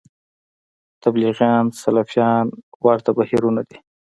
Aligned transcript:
تبلیغیان 1.01 1.65
سلفیان 1.81 2.45
ورته 2.85 3.09
بهیرونه 3.17 3.61
دي 3.69 3.77